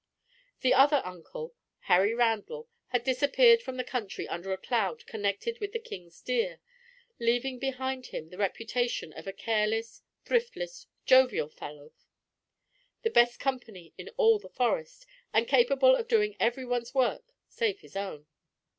[0.61, 5.73] The other uncle, Harry Randall, had disappeared from the country under a cloud connected with
[5.73, 6.59] the king's deer,
[7.19, 11.91] leaving behind him the reputation of a careless, thriftless, jovial fellow,
[13.03, 17.81] the best company in all the Forest, and capable of doing every one's work save
[17.81, 18.25] his own.